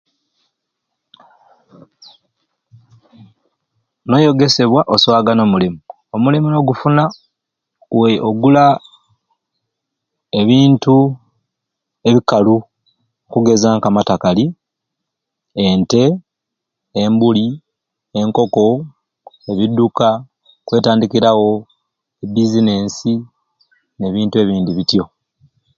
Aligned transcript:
Noyegesebwa 4.09 4.81
oswagana 4.93 5.41
omulimu 5.47 5.79
omulimu 6.15 6.47
nokufuna 6.49 7.03
we 7.99 8.09
ogula 8.29 8.63
ebintu 10.39 10.97
ebikalu 12.07 12.57
okugeza 13.27 13.67
nka 13.73 13.87
amatakali 13.91 14.45
ente 15.65 16.03
embuli 17.01 17.45
enkoko 18.19 18.65
ebiduka 19.51 20.07
okwetandikirawo 20.61 21.51
e 22.23 22.25
business 22.35 22.95
ne 23.97 24.07
bintu 24.15 24.35
ebindi 24.39 24.71
bityo 24.77 25.03